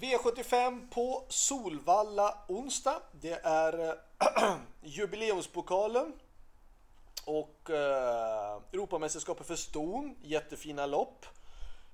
V75 0.00 0.90
på 0.90 1.24
Solvalla 1.28 2.38
onsdag. 2.48 3.02
Det 3.12 3.40
är 3.44 3.88
eh, 3.88 4.56
jubileumspokalen 4.82 6.12
och 7.24 7.70
eh, 7.70 8.62
Europamästerskapet 8.72 9.46
för 9.46 9.56
ston. 9.56 10.16
Jättefina 10.22 10.86
lopp. 10.86 11.26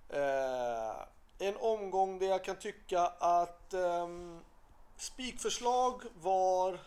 Eh, 0.09 0.97
en 1.39 1.57
omgång 1.57 2.19
där 2.19 2.27
jag 2.27 2.45
kan 2.45 2.57
tycka 2.57 3.01
att 3.19 3.75
eh, 3.75 4.09
spikförslag 4.97 6.03
var 6.15 6.79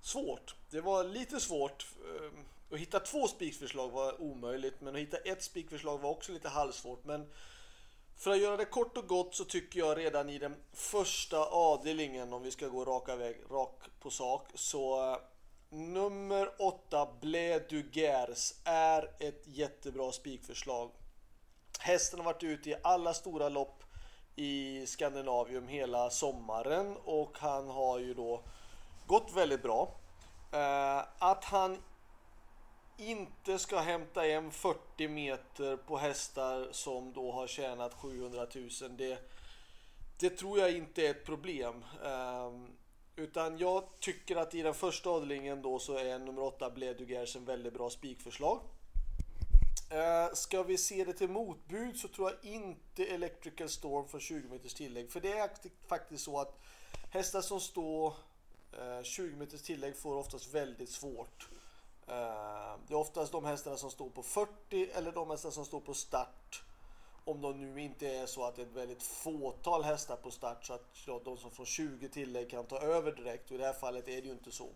svårt. 0.00 0.56
Det 0.70 0.80
var 0.80 1.04
lite 1.04 1.40
svårt. 1.40 1.86
Ehm, 2.04 2.44
att 2.72 2.78
hitta 2.78 3.00
två 3.00 3.28
spikförslag 3.28 3.90
var 3.90 4.22
omöjligt, 4.22 4.80
men 4.80 4.94
att 4.94 5.00
hitta 5.00 5.16
ett 5.16 5.42
spikförslag 5.42 5.98
var 5.98 6.10
också 6.10 6.32
lite 6.32 6.48
halvsvårt. 6.48 7.04
Men 7.04 7.30
för 8.16 8.30
att 8.30 8.40
göra 8.40 8.56
det 8.56 8.64
kort 8.64 8.96
och 8.96 9.08
gott 9.08 9.34
så 9.34 9.44
tycker 9.44 9.78
jag 9.78 9.98
redan 9.98 10.28
i 10.28 10.38
den 10.38 10.56
första 10.72 11.44
avdelningen, 11.44 12.32
om 12.32 12.42
vi 12.42 12.50
ska 12.50 12.68
gå 12.68 12.84
raka 12.84 13.16
väg, 13.16 13.36
rak 13.50 13.82
på 14.00 14.10
sak, 14.10 14.48
så 14.54 15.12
eh, 15.12 15.18
nummer 15.68 16.50
8 16.58 17.08
Blé 17.20 17.58
du 17.58 17.90
Gers 17.92 18.52
är 18.64 19.10
ett 19.18 19.42
jättebra 19.44 20.12
spikförslag. 20.12 20.90
Hästen 21.78 22.18
har 22.18 22.24
varit 22.24 22.42
ute 22.42 22.70
i 22.70 22.76
alla 22.82 23.14
stora 23.14 23.48
lopp 23.48 23.84
i 24.36 24.86
Skandinavium 24.86 25.68
hela 25.68 26.10
sommaren 26.10 26.96
och 27.04 27.38
han 27.38 27.70
har 27.70 27.98
ju 27.98 28.14
då 28.14 28.42
gått 29.06 29.32
väldigt 29.34 29.62
bra. 29.62 29.94
Eh, 30.52 31.04
att 31.18 31.44
han 31.44 31.78
inte 32.96 33.58
ska 33.58 33.80
hämta 33.80 34.20
hem 34.20 34.50
40 34.50 35.08
meter 35.08 35.76
på 35.76 35.96
hästar 35.96 36.68
som 36.72 37.12
då 37.12 37.32
har 37.32 37.46
tjänat 37.46 37.94
700 37.94 38.46
000 38.54 38.96
det, 38.96 39.18
det 40.18 40.30
tror 40.30 40.58
jag 40.58 40.72
inte 40.72 41.06
är 41.06 41.10
ett 41.10 41.24
problem. 41.24 41.84
Um, 42.02 42.68
utan 43.16 43.58
jag 43.58 43.84
tycker 44.00 44.36
att 44.36 44.54
i 44.54 44.62
den 44.62 44.74
första 44.74 45.10
avdelningen 45.10 45.62
då 45.62 45.78
så 45.78 45.96
är 45.96 46.18
nummer 46.18 46.42
8 46.42 46.70
Bledugers 46.70 47.36
en 47.36 47.44
väldigt 47.44 47.74
bra 47.74 47.90
spikförslag. 47.90 48.60
Uh, 49.92 50.34
ska 50.34 50.62
vi 50.62 50.78
se 50.78 51.04
det 51.04 51.12
till 51.12 51.28
motbud 51.28 51.96
så 51.96 52.08
tror 52.08 52.30
jag 52.30 52.52
inte 52.52 53.04
Electrical 53.04 53.68
Storm 53.68 54.08
för 54.08 54.20
20 54.20 54.48
meters 54.48 54.74
tillägg. 54.74 55.10
För 55.10 55.20
det 55.20 55.32
är 55.32 55.50
faktiskt 55.86 56.24
så 56.24 56.40
att 56.40 56.60
hästar 57.10 57.40
som 57.40 57.60
står 57.60 58.14
eh, 58.72 58.98
uh, 58.98 59.02
20 59.02 59.36
meters 59.36 59.62
tillägg 59.62 59.96
får 59.96 60.16
oftast 60.16 60.54
väldigt 60.54 60.90
svårt. 60.90 61.48
Eh, 62.08 62.78
det 62.86 62.94
är 62.94 62.98
oftast 62.98 63.32
de 63.32 63.44
hästarna 63.44 63.76
som 63.76 63.90
står 63.90 64.10
på 64.10 64.22
40 64.22 64.90
eller 64.94 65.12
de 65.12 65.30
hästar 65.30 65.50
som 65.50 65.64
står 65.64 65.80
på 65.80 65.94
start. 65.94 66.62
Om 67.24 67.40
de 67.40 67.60
nu 67.60 67.80
inte 67.80 68.08
är 68.08 68.26
så 68.26 68.44
att 68.44 68.56
det 68.56 68.62
är 68.62 68.66
ett 68.66 68.72
väldigt 68.72 69.02
fåtal 69.02 69.82
hästar 69.82 70.16
på 70.16 70.30
start 70.30 70.64
så 70.92 71.16
att 71.16 71.24
de 71.24 71.36
som 71.36 71.50
får 71.50 71.64
20 71.64 72.08
tillägg 72.08 72.50
kan 72.50 72.66
ta 72.66 72.78
över 72.78 73.12
direkt. 73.12 73.50
Och 73.50 73.54
i 73.54 73.58
det 73.58 73.66
här 73.66 73.72
fallet 73.72 74.08
är 74.08 74.22
det 74.22 74.26
ju 74.26 74.32
inte 74.32 74.52
så. 74.52 74.68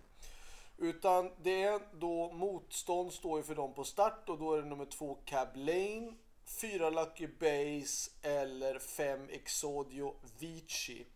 Utan 0.78 1.30
det 1.42 1.62
är 1.62 1.80
då 1.92 2.32
motstånd 2.32 3.12
står 3.12 3.38
ju 3.38 3.44
för 3.44 3.54
dem 3.54 3.74
på 3.74 3.84
start 3.84 4.28
och 4.28 4.38
då 4.38 4.54
är 4.54 4.62
det 4.62 4.68
nummer 4.68 4.84
två 4.86 5.18
Cab 5.24 5.48
Lane, 5.54 6.14
fyra 6.60 6.90
Lucky 6.90 7.26
Base 7.26 8.10
eller 8.22 8.78
fem 8.78 9.28
Exodio 9.30 10.14
Vici. 10.38 11.06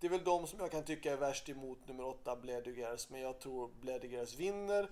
Det 0.00 0.06
är 0.06 0.10
väl 0.10 0.24
de 0.24 0.46
som 0.46 0.60
jag 0.60 0.70
kan 0.70 0.84
tycka 0.84 1.12
är 1.12 1.16
värst 1.16 1.48
emot 1.48 1.88
nummer 1.88 2.04
åtta 2.04 2.36
Bledugers 2.36 3.08
men 3.10 3.20
jag 3.20 3.40
tror 3.40 3.70
Bledugers 3.80 4.34
vinner. 4.34 4.90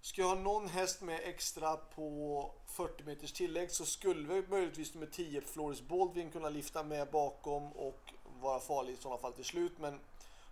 Ska 0.00 0.20
jag 0.20 0.28
ha 0.28 0.34
någon 0.34 0.68
häst 0.68 1.00
med 1.00 1.20
extra 1.24 1.76
på 1.76 2.50
40 2.66 3.04
meters 3.04 3.32
tillägg 3.32 3.70
så 3.70 3.86
skulle 3.86 4.34
vi 4.34 4.48
möjligtvis 4.48 4.94
nummer 4.94 5.06
10 5.06 5.40
Floris 5.40 5.80
Baldwin 5.80 6.30
kunna 6.30 6.48
lyfta 6.48 6.82
med 6.82 7.10
bakom 7.10 7.72
och 7.72 8.12
vara 8.40 8.60
farlig 8.60 8.92
i 8.92 8.96
sådana 8.96 9.20
fall 9.20 9.32
till 9.32 9.44
slut. 9.44 9.78
Men 9.78 10.00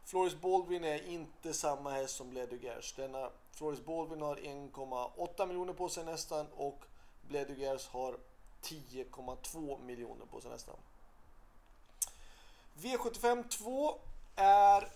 Floris 0.04 0.40
Baldwin 0.40 0.84
är 0.84 1.08
inte 1.08 1.54
samma 1.54 1.90
häst 1.90 2.16
som 2.16 2.30
Bledugers. 2.30 2.94
Denna 2.94 3.30
Floris 3.52 3.84
Baldwin 3.84 4.22
har 4.22 4.36
1,8 4.36 5.46
miljoner 5.46 5.72
på 5.72 5.88
sig 5.88 6.04
nästan 6.04 6.46
och 6.56 6.84
Bledugers 7.28 7.88
har 7.88 8.16
10,2 8.62 9.84
miljoner 9.84 10.26
på 10.26 10.40
sig 10.40 10.50
nästan. 10.50 10.76
V75 12.74 13.48
2 13.48 13.98
är 14.36 14.88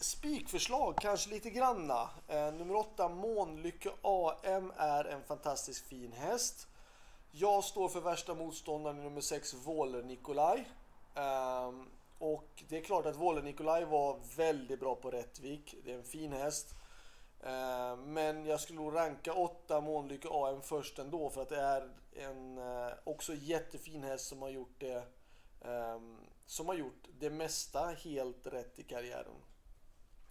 Spikförslag, 0.00 0.96
kanske 0.96 1.30
lite 1.30 1.50
granna. 1.50 2.10
Eh, 2.28 2.52
nummer 2.52 2.74
8, 2.74 3.08
Månlycke 3.08 3.90
AM 4.02 4.72
är 4.76 5.04
en 5.04 5.22
fantastiskt 5.22 5.86
fin 5.86 6.12
häst. 6.12 6.66
Jag 7.30 7.64
står 7.64 7.88
för 7.88 8.00
värsta 8.00 8.34
motståndaren 8.34 8.98
i 8.98 9.02
nummer 9.02 9.20
6, 9.20 9.54
Våler 9.54 10.02
Nikolaj. 10.02 10.68
Eh, 11.14 11.72
och 12.18 12.62
det 12.68 12.78
är 12.78 12.82
klart 12.82 13.06
att 13.06 13.16
Våler 13.16 13.42
Nikolaj 13.42 13.84
var 13.84 14.20
väldigt 14.36 14.80
bra 14.80 14.94
på 14.94 15.10
Rättvik. 15.10 15.74
Det 15.84 15.92
är 15.92 15.98
en 15.98 16.04
fin 16.04 16.32
häst. 16.32 16.74
Eh, 17.40 17.96
men 17.96 18.46
jag 18.46 18.60
skulle 18.60 18.80
nog 18.80 18.94
ranka 18.94 19.32
8 19.32 19.80
Månlycke 19.80 20.28
AM 20.30 20.62
först 20.62 20.98
ändå 20.98 21.30
för 21.30 21.42
att 21.42 21.48
det 21.48 21.60
är 21.60 21.90
en 22.12 22.58
eh, 22.58 22.92
också 23.04 23.34
jättefin 23.34 24.04
häst 24.04 24.28
som 24.28 24.42
har 24.42 24.48
gjort 24.48 24.74
det 24.78 25.02
ehm, 25.64 26.16
som 26.46 26.68
har 26.68 26.74
gjort 26.74 27.08
det 27.18 27.30
mesta 27.30 27.86
helt 27.86 28.46
rätt 28.46 28.78
i 28.78 28.82
karriären. 28.82 29.34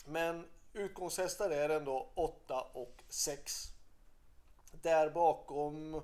Men 0.07 0.45
utgångshästar 0.73 1.49
är 1.49 1.69
ändå 1.69 2.11
8 2.15 2.61
och 2.73 3.03
6. 3.09 3.63
Där 4.81 5.09
bakom 5.09 6.01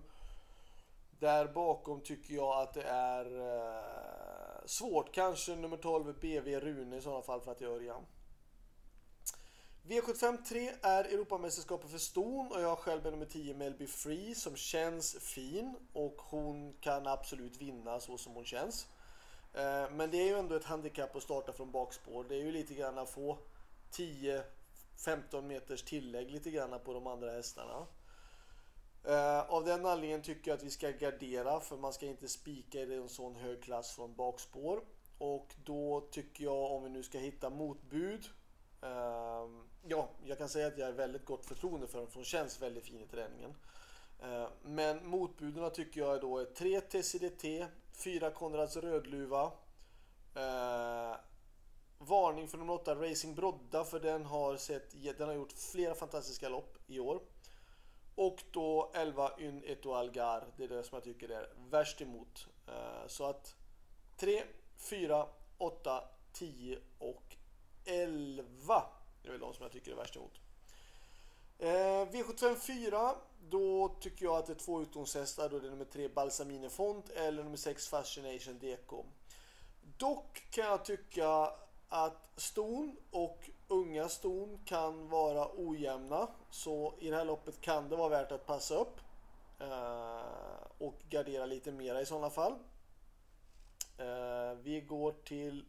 där 1.24 1.48
bakom 1.48 2.02
tycker 2.02 2.34
jag 2.34 2.62
att 2.62 2.74
det 2.74 2.84
är 2.84 3.26
eh, 3.26 4.66
svårt. 4.66 5.14
Kanske 5.14 5.56
nummer 5.56 5.78
12 5.78 6.20
BV 6.20 6.60
Rune 6.60 6.98
i 6.98 7.02
sådana 7.02 7.22
fall 7.22 7.42
för 7.42 7.52
att 7.52 7.62
jag 7.62 7.72
Örjan. 7.72 8.06
V75 9.88 10.44
3 10.44 10.72
är 10.82 11.04
Europamästerskapet 11.04 11.92
för 11.92 11.98
ston 11.98 12.52
och 12.52 12.62
jag 12.62 12.70
har 12.70 12.76
själv 12.76 13.04
med 13.04 13.14
nummer 13.14 13.26
10 13.26 13.54
Melby 13.54 13.88
Free 13.88 14.36
som 14.36 14.56
känns 14.56 15.16
fin 15.20 15.76
och 15.94 16.16
hon 16.18 16.74
kan 16.74 17.08
absolut 17.08 17.62
vinna 17.62 18.00
så 18.00 18.18
som 18.18 18.34
hon 18.34 18.46
känns. 18.46 18.88
Eh, 19.54 19.90
men 19.92 20.12
det 20.12 20.18
är 20.18 20.26
ju 20.26 20.38
ändå 20.38 20.56
ett 20.56 20.66
handikapp 20.66 21.16
att 21.16 21.24
starta 21.24 21.54
från 21.54 21.72
bakspår. 21.72 22.26
Det 22.30 22.36
är 22.36 22.44
ju 22.44 22.52
lite 22.52 22.74
grann 22.74 22.98
att 22.98 23.10
få 23.10 23.38
10-15 23.94 25.42
meters 25.42 25.84
tillägg 25.84 26.32
lite 26.32 26.52
grann 26.52 26.80
på 26.86 26.94
de 26.94 27.08
andra 27.08 27.32
hästarna. 27.32 27.88
Uh, 29.08 29.52
av 29.54 29.66
den 29.66 29.86
anledningen 29.86 30.22
tycker 30.22 30.52
jag 30.52 30.58
att 30.58 30.64
vi 30.64 30.70
ska 30.70 30.92
gardera 30.92 31.60
för 31.60 31.78
man 31.78 31.94
ska 31.94 32.06
inte 32.06 32.28
spika 32.28 32.80
i 32.80 32.96
en 32.96 33.10
sån 33.10 33.36
hög 33.36 33.64
klass 33.64 33.92
från 33.92 34.16
bakspår. 34.16 34.84
Och 35.18 35.56
då 35.64 36.08
tycker 36.12 36.44
jag 36.44 36.72
om 36.72 36.84
vi 36.84 36.90
nu 36.90 37.04
ska 37.04 37.18
hitta 37.18 37.50
motbud. 37.50 38.26
Uh, 38.84 39.64
ja, 39.88 40.10
jag 40.24 40.38
kan 40.38 40.50
säga 40.50 40.68
att 40.68 40.78
jag 40.78 40.88
är 40.88 40.94
väldigt 40.94 41.26
gott 41.26 41.46
förtroende 41.46 41.88
för 41.88 42.00
dem 42.00 42.08
för 42.08 42.20
de 42.20 42.26
känns 42.26 42.62
väldigt 42.62 42.86
fin 42.86 43.02
i 43.02 43.08
träningen. 43.08 43.56
Uh, 44.24 44.48
men 44.64 45.08
motbuden 45.08 45.72
tycker 45.72 46.02
jag 46.02 46.16
är 46.16 46.22
då 46.22 46.46
3 46.46 46.82
TCDT, 46.82 47.68
4 47.92 48.32
Konrads 48.32 48.78
Rödluva, 48.78 49.52
Varning 52.08 52.48
för 52.48 52.58
nummer 52.58 52.74
8 52.74 52.96
Racing 52.96 53.36
Brodda 53.36 53.84
för 53.84 54.00
den 54.00 54.26
har, 54.26 54.58
sett, 54.58 55.18
den 55.18 55.28
har 55.28 55.36
gjort 55.36 55.52
flera 55.52 55.96
fantastiska 55.96 56.50
lopp 56.50 56.78
i 56.88 57.00
år. 57.00 57.22
Och 58.16 58.44
då 58.52 58.92
11 58.94 59.32
Yn 59.38 59.64
Eto 59.66 59.94
Algar. 59.94 60.48
Det 60.58 60.64
är 60.64 60.68
det 60.68 60.84
som 60.84 60.96
jag 60.96 61.04
tycker 61.04 61.30
är 61.30 61.50
värst 61.70 62.02
emot. 62.02 62.48
Eh, 62.68 63.08
så 63.08 63.26
att 63.26 63.56
3, 64.18 64.44
4, 64.78 65.28
8, 65.58 66.04
10 66.34 66.80
och 67.00 67.36
11 67.86 68.84
det 69.24 69.30
är 69.30 69.32
väl 69.32 69.42
de 69.42 69.54
som 69.54 69.64
jag 69.64 69.72
tycker 69.72 69.92
är 69.92 69.96
värst 69.96 70.16
emot. 70.16 70.40
Eh, 71.60 71.68
V75 72.12 72.56
4 72.56 73.16
då 73.50 73.96
tycker 74.00 74.26
jag 74.26 74.36
att 74.36 74.46
det 74.46 74.54
är 74.54 74.58
två 74.58 74.82
utgångshästar. 74.82 75.50
Då 75.50 75.60
det 75.60 75.68
är 75.68 75.72
nummer 75.72 75.86
3 75.86 76.08
Balsamine 76.08 76.70
Font 76.70 77.10
eller 77.10 77.44
nummer 77.44 77.58
6 77.58 77.88
Fascination 77.88 78.60
DK. 78.60 79.06
Dock 79.98 80.48
kan 80.50 80.66
jag 80.66 80.86
tycka 80.86 81.54
att 81.94 82.30
ston 82.36 82.98
och 83.12 83.50
unga 83.68 84.10
ston 84.10 84.60
kan 84.66 85.10
vara 85.10 85.48
ojämna. 85.56 86.28
Så 86.50 86.94
i 87.00 87.10
det 87.10 87.16
här 87.16 87.26
loppet 87.26 87.62
kan 87.62 87.90
det 87.90 87.96
vara 87.96 88.10
värt 88.10 88.32
att 88.32 88.46
passa 88.46 88.76
upp. 88.76 89.00
Eh, 89.60 90.68
och 90.78 91.02
gardera 91.10 91.46
lite 91.46 91.72
mera 91.72 92.02
i 92.02 92.06
sådana 92.06 92.30
fall. 92.30 92.52
Eh, 93.98 94.58
vi 94.62 94.82
går 94.82 95.12
till 95.12 95.66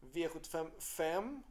V75 0.00 0.70
5. 0.80 1.42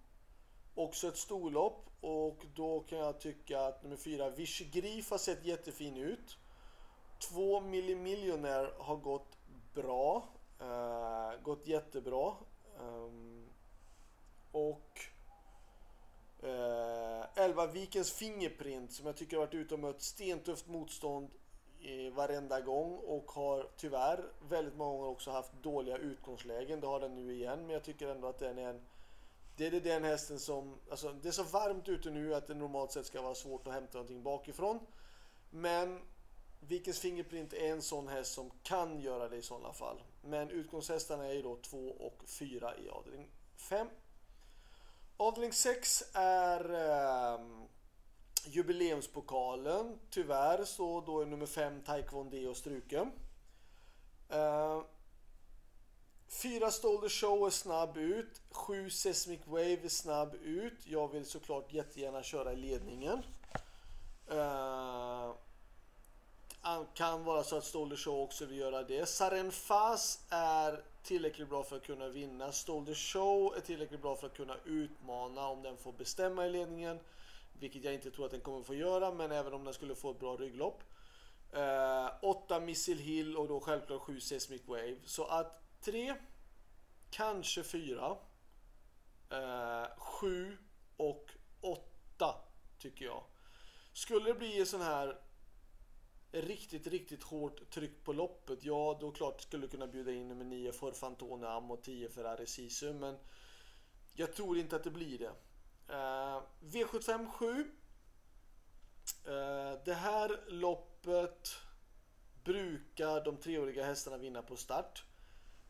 Också 0.76 1.08
ett 1.08 1.18
storlopp. 1.18 1.86
Och 2.02 2.46
då 2.56 2.80
kan 2.80 3.00
jag 3.00 3.20
tycka 3.20 3.62
att 3.62 3.84
nummer 3.84 3.98
4 3.98 4.30
Vichy 4.30 5.04
har 5.10 5.18
sett 5.18 5.46
jättefin 5.46 5.98
ut. 5.98 6.38
2 7.20 7.62
miljonär 7.62 8.74
har 8.78 8.96
gått 8.96 9.38
bra. 9.74 10.30
Eh, 10.60 11.42
gått 11.44 11.68
jättebra. 11.68 12.34
Um, 12.80 13.39
och 14.52 15.00
eh, 16.44 17.44
Elva 17.44 17.68
Vikens 17.68 18.12
Fingerprint 18.12 18.92
som 18.92 19.06
jag 19.06 19.18
tycker 19.18 19.38
har 19.38 19.46
varit 19.46 19.54
ute 19.54 19.74
och 19.74 19.80
mött 19.80 20.02
stentufft 20.02 20.68
motstånd 20.68 21.30
eh, 21.82 22.14
varenda 22.14 22.62
gång 22.62 22.98
och 22.98 23.32
har 23.32 23.70
tyvärr 23.78 24.26
väldigt 24.50 24.76
många 24.76 24.98
gånger 24.98 25.10
också 25.10 25.32
haft 25.32 25.54
dåliga 25.62 25.98
utgångslägen. 25.98 26.80
Det 26.80 26.88
har 26.88 27.00
den 27.00 27.16
nu 27.16 27.34
igen, 27.34 27.60
men 27.60 27.70
jag 27.70 27.84
tycker 27.84 28.08
ändå 28.08 28.28
att 28.28 28.40
den 28.40 28.58
är 28.58 28.70
en 28.70 28.82
det 29.60 29.68
är 29.68 29.82
den 29.82 30.04
hästen 30.04 30.40
som, 30.40 30.76
alltså 30.90 31.14
det 31.22 31.28
är 31.28 31.32
så 31.32 31.44
varmt 31.44 31.90
ute 31.90 32.10
nu 32.10 32.36
att 32.36 32.48
det 32.48 32.54
normalt 32.54 32.92
sett 32.92 33.06
ska 33.06 33.22
vara 33.22 33.36
svårt 33.36 33.68
att 33.68 33.74
hämta 33.74 33.98
någonting 33.98 34.24
bakifrån. 34.24 34.80
Men 35.50 36.02
Vikens 36.60 37.00
Fingerprint 37.00 37.54
är 37.54 37.72
en 37.72 37.82
sån 37.82 38.08
häst 38.08 38.34
som 38.34 38.52
kan 38.64 39.00
göra 39.00 39.30
det 39.30 39.38
i 39.38 39.42
sådana 39.42 39.74
fall. 39.74 40.02
Men 40.22 40.50
utgångshästarna 40.50 41.26
är 41.26 41.34
ju 41.34 41.42
då 41.42 41.56
2 41.56 41.78
och 41.78 42.24
4 42.28 42.78
i 42.78 42.90
avdelning 42.90 43.28
5. 43.56 43.88
Avdelning 45.22 45.54
6 45.54 46.04
är 46.14 46.74
eh, 46.74 47.40
jubileumspokalen. 48.46 50.00
Tyvärr 50.10 50.66
så 50.66 51.02
då 51.02 51.22
är 51.22 51.26
nummer 51.26 51.46
5 51.46 51.82
Taekwondo 51.82 52.54
struken. 52.54 53.12
Eh, 54.30 54.82
Fyra 56.28 56.72
Stolder 56.72 57.10
Show 57.10 57.46
är 57.46 57.50
snabb 57.50 57.98
ut. 57.98 58.42
Sju 58.52 58.90
Seismic 58.90 59.40
Wave 59.46 59.84
är 59.84 59.90
snabb 59.90 60.36
ut. 60.36 60.88
Jag 60.88 61.12
vill 61.12 61.26
såklart 61.26 61.74
jättegärna 61.74 62.24
köra 62.24 62.54
i 62.54 62.56
ledningen. 62.56 63.24
Eh, 64.28 65.32
kan 66.94 67.24
vara 67.24 67.44
så 67.44 67.58
att 67.58 67.64
Stolder 67.64 67.96
Show 67.96 68.22
också 68.22 68.46
vill 68.46 68.58
göra 68.58 68.84
det. 68.84 69.06
Saren 69.06 69.52
Fas 69.52 70.26
är 70.30 70.84
tillräckligt 71.04 71.50
bra 71.50 71.64
för 71.64 71.76
att 71.76 71.86
kunna 71.86 72.08
vinna. 72.08 72.52
Stolder 72.52 72.94
Show 72.94 73.54
är 73.58 73.62
tillräckligt 73.62 74.02
bra 74.02 74.16
för 74.16 74.28
att 74.28 74.38
kunna 74.38 74.56
utmana 74.66 75.48
om 75.48 75.62
den 75.62 75.78
får 75.78 75.94
bestämma 75.94 76.46
i 76.46 76.50
ledningen. 76.50 77.00
Vilket 77.60 77.84
jag 77.84 77.94
inte 77.94 78.12
tror 78.12 78.26
att 78.26 78.32
den 78.32 78.42
kommer 78.42 78.64
få 78.64 78.76
göra, 78.76 79.12
men 79.12 79.32
även 79.32 79.54
om 79.54 79.64
den 79.64 79.74
skulle 79.74 79.96
få 79.96 80.12
ett 80.12 80.20
bra 80.20 80.36
rygglopp. 80.36 80.84
Eh, 81.54 82.10
8 82.22 82.60
uh, 82.60 82.66
Missile 82.66 83.02
Hill 83.02 83.38
och 83.38 83.48
då 83.48 83.60
självklart 83.60 84.02
7 84.02 84.20
Seismic 84.20 84.62
Wave. 84.68 84.96
Så 85.06 85.26
att 85.26 85.82
3, 85.82 86.16
kanske 87.10 87.64
4, 87.64 88.18
7 89.98 90.52
eh, 90.52 90.58
och 90.98 91.30
8 91.62 92.36
tycker 92.80 93.06
jag. 93.06 93.24
Skulle 93.94 94.26
det 94.26 94.40
bli 94.40 94.60
en 94.60 94.66
sån 94.66 94.82
här 94.82 95.18
riktigt, 96.32 96.88
riktigt 96.88 97.24
hårt 97.24 97.70
tryck 97.70 98.04
på 98.04 98.14
loppet, 98.14 98.64
ja 98.64 98.98
då 99.02 99.12
klart 99.12 99.42
skulle 99.42 99.68
kunna 99.68 99.88
bjuda 99.88 100.12
in 100.12 100.28
nummer 100.28 100.46
9 100.46 100.72
för 100.72 100.92
Fantone 100.92 101.48
Am 101.48 101.72
och 101.72 101.84
10 101.84 102.10
Ferrari 102.10 102.46
Sisu, 102.46 102.94
men 102.94 103.18
jag 104.14 104.34
tror 104.34 104.58
inte 104.58 104.76
att 104.76 104.84
det 104.84 104.92
blir 104.92 105.20
det. 105.20 105.34
Uh, 105.94 106.42
V75 106.62 107.32
7. 107.32 107.46
Uh, 107.46 107.66
det 109.86 109.94
här 109.94 110.40
loppet 110.48 111.50
brukar 112.44 113.26
de 113.26 113.38
treåriga 113.38 113.86
hästarna 113.86 114.18
vinna 114.18 114.42
på 114.42 114.56
start. 114.56 115.04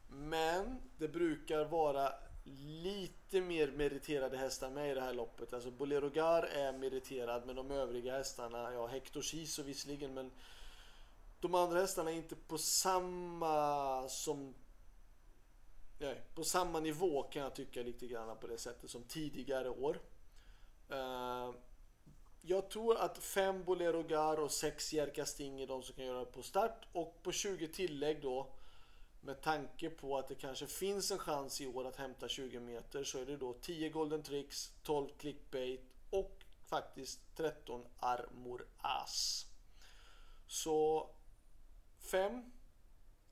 Men 0.08 0.82
det 0.98 1.08
brukar 1.08 1.66
vara 1.66 2.14
lite 2.58 3.42
mer 3.42 3.72
meriterade 3.72 4.38
hästar 4.38 4.70
med 4.70 4.92
i 4.92 4.94
det 4.94 5.02
här 5.02 5.14
loppet. 5.14 5.54
Alltså 5.54 5.72
Bolero 5.72 6.10
Gar 6.10 6.44
är 6.44 6.74
meriterad 6.74 7.46
men 7.46 7.56
de 7.56 7.72
övriga 7.72 8.18
hästarna, 8.18 8.74
ja 8.74 8.88
Hector 8.88 9.22
Chiso 9.22 9.64
visserligen 9.64 10.14
men 10.14 10.32
de 11.40 11.56
andra 11.56 11.80
hästarna 11.80 12.12
är 12.12 12.16
inte 12.16 12.36
på 12.36 12.58
samma 12.58 14.10
som 14.10 14.54
nej, 16.00 16.22
på 16.36 16.44
samma 16.44 16.80
nivå 16.80 17.24
kan 17.24 17.42
jag 17.42 17.56
tycka 17.56 17.84
lite 17.84 18.08
grann 18.08 18.38
på 18.38 18.48
det 18.48 18.58
sättet 18.58 18.90
som 18.90 19.04
tidigare 19.04 19.70
år. 19.70 20.00
Uh, 20.92 21.56
jag 22.42 22.70
tror 22.70 22.98
att 22.98 23.18
fem 23.18 23.64
Bolero 23.64 24.04
Gar 24.04 24.40
och 24.40 24.52
sex 24.52 24.94
Jerka 24.94 25.26
Sting 25.26 25.62
är 25.62 25.68
de 25.68 25.84
som 25.84 25.96
kan 25.96 26.06
göra 26.06 26.20
det 26.20 26.26
på 26.26 26.42
start 26.42 26.88
och 26.92 27.24
på 27.24 27.32
20 27.32 27.68
tillägg 27.68 28.22
då 28.22 28.48
med 29.22 29.42
tanke 29.42 29.90
på 29.90 30.18
att 30.18 30.28
det 30.28 30.36
kanske 30.36 30.68
finns 30.68 31.12
en 31.12 31.20
chans 31.20 31.62
i 31.62 31.68
år 31.68 31.88
att 31.88 31.96
hämta 31.96 32.28
20 32.28 32.60
meter 32.60 33.04
så 33.04 33.18
är 33.18 33.26
det 33.26 33.38
då 33.38 33.54
10 33.54 33.90
Golden 33.90 34.24
Tricks, 34.24 34.72
12 34.84 35.10
Clickbait 35.18 35.82
och 36.10 36.44
faktiskt 36.66 37.20
13 37.36 37.86
Armor 38.00 38.68
As. 38.78 39.46
Så 40.48 41.10
5, 42.00 42.52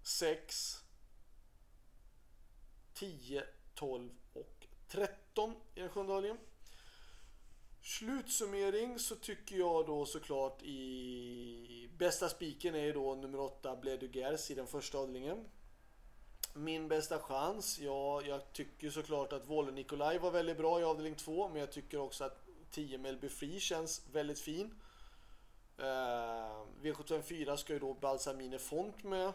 6, 0.04 0.84
10, 2.94 3.44
12 3.76 4.10
och 4.34 4.68
13 4.88 5.56
i 5.76 5.80
den 5.80 5.90
sjunde 5.90 6.14
avdelningen. 6.14 6.48
Slutsummering 7.82 9.00
så 9.00 9.16
tycker 9.16 9.56
jag 9.56 9.86
då 9.86 10.06
såklart 10.06 10.64
i 10.64 11.90
bästa 11.98 12.30
spiken 12.30 12.76
är 12.76 12.94
då 12.94 13.16
nummer 13.16 13.40
8 13.40 13.76
Bledugers 13.76 14.52
i 14.52 14.56
den 14.56 14.68
första 14.68 14.98
avdelningen. 14.98 15.46
Min 16.58 16.88
bästa 16.88 17.20
chans? 17.20 17.80
Ja, 17.80 18.22
jag 18.22 18.54
tycker 18.54 18.90
såklart 18.90 19.34
att 19.34 19.48
Wolle 19.48 19.72
Nikolaj 19.72 20.20
var 20.20 20.32
väldigt 20.32 20.58
bra 20.58 20.80
i 20.80 20.84
avdelning 20.84 21.16
2. 21.16 21.50
Men 21.50 21.60
jag 21.60 21.72
tycker 21.72 22.00
också 22.00 22.24
att 22.24 22.48
10 22.72 22.98
Melby 22.98 23.30
Free 23.30 23.60
känns 23.60 24.02
väldigt 24.12 24.40
fin. 24.40 24.74
Eh, 25.78 26.66
V754 26.82 27.56
ska 27.56 27.74
ju 27.74 27.80
då 27.80 27.94
Balsamine 27.94 28.60
Font 28.60 29.04
med. 29.04 29.34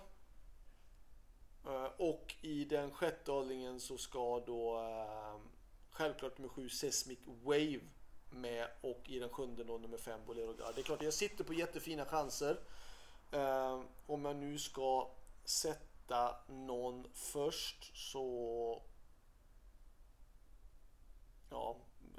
Eh, 1.66 1.88
och 1.96 2.34
i 2.40 2.64
den 2.64 2.90
sjätte 2.90 3.32
avdelningen 3.32 3.80
så 3.80 3.98
ska 3.98 4.40
då 4.40 4.78
eh, 4.78 5.40
självklart 5.90 6.38
nummer 6.38 6.48
7 6.48 6.68
Seismic 6.68 7.18
Wave 7.42 7.80
med 8.30 8.68
och 8.80 9.10
i 9.10 9.18
den 9.18 9.28
sjunde 9.28 9.64
då 9.64 9.78
nummer 9.78 9.98
5 9.98 10.20
Bolero 10.26 10.52
Guard. 10.52 10.74
Det 10.74 10.80
är 10.80 10.84
klart 10.84 11.02
jag 11.02 11.14
sitter 11.14 11.44
på 11.44 11.54
jättefina 11.54 12.04
chanser. 12.04 12.60
Eh, 13.32 13.80
om 14.06 14.24
jag 14.24 14.36
nu 14.36 14.58
ska 14.58 15.10
sätta 15.44 15.91
hitta 16.02 16.36
någon 16.48 17.06
först 17.14 17.96
så... 17.96 18.82
Ja, 21.50 21.76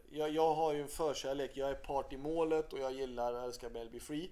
jag, 0.09 0.29
jag 0.29 0.53
har 0.53 0.73
ju 0.73 0.81
en 0.81 0.87
förkärlek. 0.87 1.51
Jag 1.53 1.69
är 1.69 1.75
part 1.75 2.13
i 2.13 2.17
målet 2.17 2.73
och 2.73 2.79
jag 2.79 2.93
gillar 2.93 3.33
älskar 3.33 3.69
Melby 3.69 3.99
Free. 3.99 4.31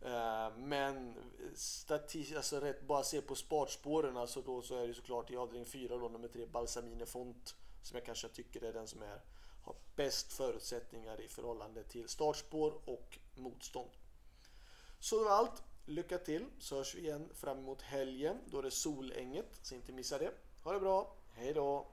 Eh, 0.00 0.56
men 0.56 1.14
statistiskt, 1.54 2.36
alltså 2.36 2.60
rätt, 2.60 2.82
bara 2.82 3.02
se 3.02 3.20
på 3.20 3.34
spartspåren 3.34 4.16
alltså 4.16 4.42
då 4.42 4.62
så 4.62 4.76
är 4.76 4.88
det 4.88 4.94
såklart 4.94 5.30
i 5.30 5.36
avdelning 5.36 5.66
4 5.66 5.96
då 5.96 6.08
nummer 6.08 6.28
3 6.28 6.46
Balsamine 6.46 7.06
Font 7.06 7.54
som 7.82 7.96
jag 7.96 8.06
kanske 8.06 8.28
tycker 8.28 8.64
är 8.64 8.72
den 8.72 8.88
som 8.88 9.02
är, 9.02 9.20
har 9.64 9.74
bäst 9.96 10.32
förutsättningar 10.32 11.20
i 11.20 11.28
förhållande 11.28 11.84
till 11.84 12.08
startspår 12.08 12.80
och 12.84 13.18
motstånd. 13.34 13.90
Så 15.00 15.18
det 15.18 15.24
var 15.24 15.30
allt. 15.30 15.62
Lycka 15.88 16.18
till 16.18 16.44
så 16.58 16.76
hörs 16.76 16.94
vi 16.94 17.00
igen 17.00 17.28
fram 17.34 17.58
emot 17.58 17.82
helgen. 17.82 18.38
Då 18.46 18.58
är 18.58 18.62
det 18.62 18.70
Solänget, 18.70 19.58
så 19.62 19.74
inte 19.74 19.92
missa 19.92 20.18
det. 20.18 20.32
Ha 20.62 20.72
det 20.72 20.80
bra, 20.80 21.14
hej 21.32 21.54
då! 21.54 21.86